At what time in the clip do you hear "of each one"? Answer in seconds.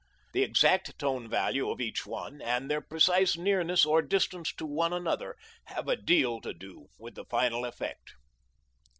1.69-2.41